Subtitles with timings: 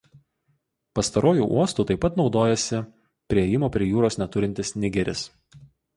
[0.99, 2.79] Pastaruoju uostu taip pat naudojasi
[3.33, 5.23] priėjimo prie jūros neturintis Nigeris.